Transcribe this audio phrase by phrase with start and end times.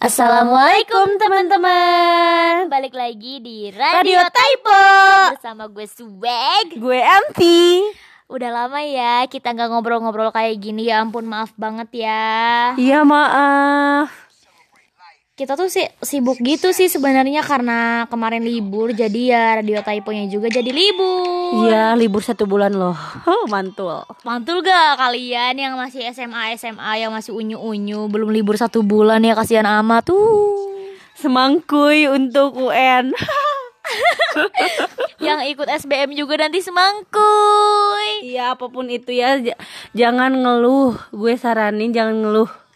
[0.00, 2.72] Assalamualaikum teman-teman.
[2.72, 4.84] Balik lagi di Radio Radio, Typo
[5.36, 6.72] bersama gue Swag.
[6.72, 7.84] Gue Anti
[8.24, 10.88] Udah lama ya kita nggak ngobrol-ngobrol kayak gini.
[10.88, 12.72] Ya ampun maaf banget ya.
[12.80, 14.29] Iya maaf
[15.40, 20.52] Kita tuh sih sibuk gitu sih sebenarnya Karena kemarin libur Jadi ya Radio Typo-nya juga
[20.52, 21.64] jadi libur.
[21.64, 22.92] Iya libur satu bulan loh.
[23.24, 24.04] Oh, Mantul.
[24.20, 29.32] Mantul gak kalian yang masih SMA SMA Yang masih unyu-unyu Belum libur satu bulan ya
[29.32, 30.60] kasihan amat tuh
[31.16, 33.16] Semangkuy untuk UN
[35.24, 39.40] Yang ikut SBM juga nanti semangkuy Iya apa pun itu ya
[39.96, 41.00] Jangan ngeluh.
[41.16, 42.69] Gue saranin jangan ngeluh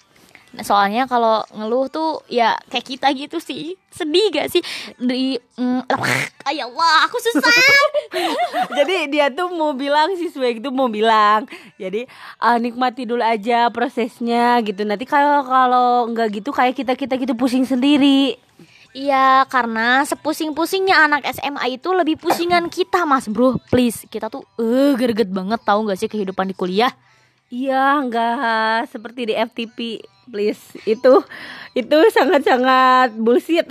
[0.62, 3.74] soalnya kalau ngeluh tuh ya kayak kita gitu sih.
[3.90, 4.62] Sedih gak sih?
[5.00, 5.88] Di mm,
[6.48, 7.50] ay Allah aku susah.
[8.78, 11.48] Jadi dia tuh mau bilang si Swag tuh mau bilang.
[11.80, 12.06] Jadi
[12.38, 14.86] ah, nikmati dulu aja prosesnya gitu.
[14.86, 18.38] Nanti kalau kalau nggak gitu kayak kita kita gitu pusing sendiri.
[18.94, 23.58] Iya karena sepusing-pusingnya anak SMA itu lebih pusingan kita mas bro.
[23.66, 26.94] Please kita tuh eh greget banget tahu gak sih kehidupan di kuliah
[27.52, 30.00] Iya, enggak seperti di FTP,
[30.32, 30.62] please.
[30.88, 31.20] Itu
[31.76, 33.68] itu sangat-sangat bullshit.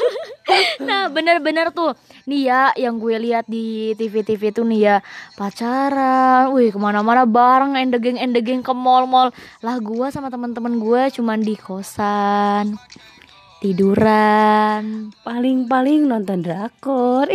[0.88, 1.92] nah bener-bener tuh.
[2.24, 4.96] Nih ya yang gue lihat di TV-TV tuh nih ya.
[5.36, 9.34] Pacaran wih ke mana-mana bareng endegeng endegeng ke mall-mall.
[9.60, 12.80] Lah gue sama teman-teman gue cuman di kosan.
[13.60, 15.12] Tiduran.
[15.20, 17.28] Paling-paling nonton drakor.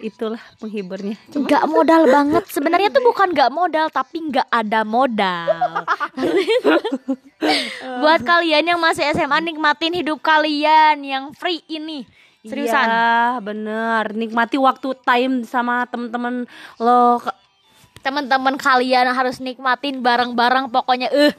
[0.00, 1.16] Itulah penghiburnya.
[1.28, 2.44] Nggak modal banget.
[2.48, 5.84] Sebenarnya tuh bukan nggak modal tapi nggak ada modal.
[8.00, 12.08] Buat kalian yang masih SMA nikmatin hidup kalian yang free ini.
[12.40, 12.88] Seriusan?
[12.88, 14.16] Iya, bener.
[14.16, 16.48] Nikmati waktu time sama temen-temen
[16.80, 17.20] lo.
[18.00, 21.36] Teman-teman kalian harus nikmatin bareng-bareng pokoknya eh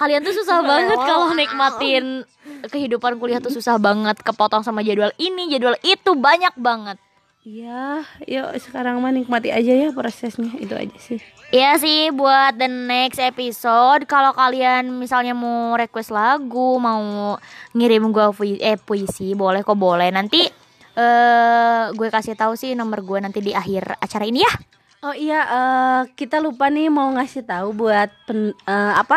[0.00, 2.24] kalian tuh susah banget kalau nikmatin
[2.72, 4.16] kehidupan kuliah tuh susah banget.
[4.24, 6.96] Kepotong sama jadwal ini jadwal itu banyak banget
[7.40, 10.52] Iya, yuk sekarang mah nikmati aja ya prosesnya.
[10.60, 11.24] Itu aja sih.
[11.50, 17.40] Iya sih buat the next episode kalau kalian misalnya mau request lagu mau
[17.72, 20.46] ngirim gua puisi, eh puisi boleh kok boleh nanti
[20.94, 24.52] eh gue kasih tahu sih nomor gue nanti di akhir acara ini ya
[25.00, 29.16] Oh iya, eh, kita lupa nih mau ngasih tahu buat pen, eh, apa?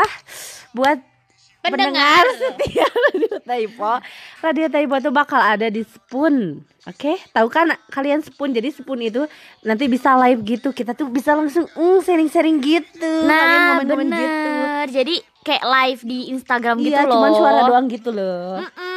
[0.72, 1.04] Buat
[1.64, 2.24] Pendengar.
[2.36, 3.94] setia Radio Taipo.
[4.42, 6.60] Radio Taipo tuh bakal ada di Spoon.
[6.84, 8.52] Oke, tahu kan kalian Spoon?
[8.52, 9.24] Jadi Spoon itu
[9.62, 10.70] nanti bisa live gitu.
[10.70, 13.00] Kita tuh bisa langsung mm, sharing-sharing gitu.
[13.00, 14.52] Kalian nah komen-komen bener gitu.
[14.94, 18.60] jadi kayak live di Instagram gitu Iya, loh cuman suara doang gitu loh.
[18.60, 18.93] Mm-mm.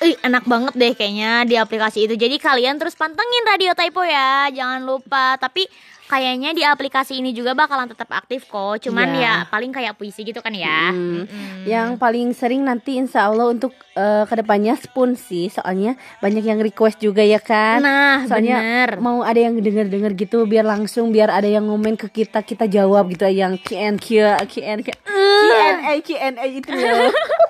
[0.00, 2.16] Ih, enak banget deh kayaknya di aplikasi itu.
[2.16, 5.36] Jadi kalian terus pantengin Radio Typo ya, jangan lupa.
[5.36, 5.68] Tapi
[6.06, 8.80] kayaknya di aplikasi ini juga bakalan tetap aktif kok.
[8.80, 9.20] Cuman Iya.
[9.20, 10.88] ya paling kayak puisi gitu kan ya.
[10.88, 11.22] Hmm.
[11.22, 11.62] Mm-mm.
[11.62, 15.46] Yang paling sering nanti insya Allah untuk eh, ke depannya Spoon sih.
[15.46, 17.78] Soalnya banyak yang request juga ya kan.
[17.78, 18.90] Nah, Soalnya bener.
[18.98, 23.12] mau ada yang denger-denger gitu biar langsung biar ada yang ngomen ke kita kita jawab
[23.12, 26.72] gitu yang Q&A Q&A Q&A Q&A itu.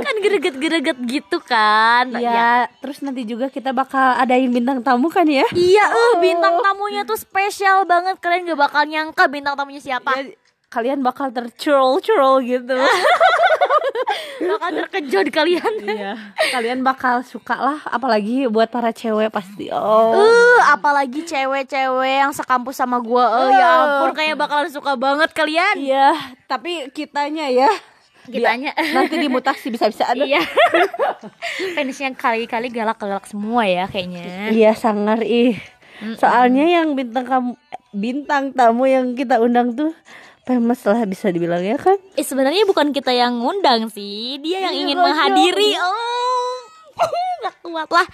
[0.00, 2.08] kan greget-greget gitu kan.
[2.12, 7.02] ya terus nanti juga kita bakal adain bintang tamu kan ya Iya, eh bintang tamunya
[7.02, 8.16] tuh spesial banget.
[8.18, 10.10] Kalian gak bakal nyangka bintang tamunya siapa.
[10.14, 10.34] Ya,
[10.68, 12.74] kalian bakal tercurol-curol gitu
[14.34, 15.72] Bakal terkejut kalian.
[15.84, 16.12] iya
[16.50, 22.74] kalian bakal suka lah apalagi buat para cewek pasti oh Uh, apalagi cewek-cewek yang sekampus
[22.74, 23.46] sama gua.
[23.46, 25.74] Eh, ya ampun kayak bakalan suka banget kalian.
[25.76, 26.10] iya
[26.44, 27.70] tapi kitanya ya
[28.24, 28.72] Kitanya.
[28.72, 30.40] Biar nanti dimutasi bisa-bisa ada Iya.
[31.74, 34.50] Fansnya kali-kali galak-galak semua ya kayaknya.
[34.50, 35.56] Iya sangar ih.
[36.16, 37.52] Soalnya yang bintang kamu
[37.94, 39.94] bintang tamu yang kita undang tuh
[40.42, 41.96] famous lah bisa dibilang ya kan?
[42.14, 45.70] Eh sebenarnya bukan kita yang ngundang sih, dia yang Iya, ingin menghadiri.
[45.78, 46.56] Oh.
[47.44, 48.06] Gak kuat lah.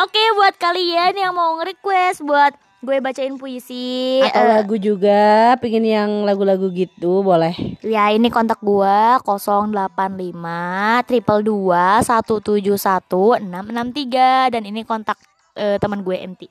[0.00, 5.84] Oke, buat kalian yang mau nge-request buat gue bacain puisi Atau eh, lagu juga, pengen
[5.84, 7.56] yang lagu-lagu gitu boleh.
[7.80, 15.16] Ya ini kontak gua 085 triple 2 171 663 dan ini kontak
[15.56, 16.42] eh, teman gue MT.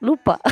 [0.00, 0.40] Lupa.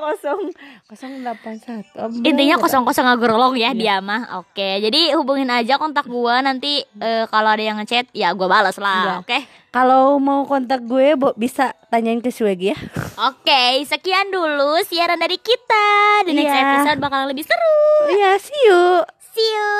[0.00, 0.40] kosong
[0.88, 2.08] kosong delapan satu.
[2.24, 4.40] Intinya kosong kosong agorolong ya dia mah.
[4.42, 8.80] Oke, jadi hubungin aja kontak gua nanti eh, kalau ada yang ngechat ya gua balas
[8.80, 8.84] Iya.
[8.84, 9.20] lah.
[9.22, 9.38] Oke.
[9.70, 12.74] Kalau mau kontak gue, Bo, bisa tanyain ke Swag ya.
[13.22, 15.86] Oke, sekian dulu siaran dari kita.
[16.26, 16.62] The next Iya.
[16.66, 17.78] episode bakal lebih seru.
[18.10, 18.82] Iya, see you.
[19.30, 19.70] See you.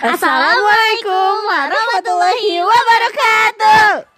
[0.00, 4.09] Assalamualaikum warahmatullahi wabarakatuh.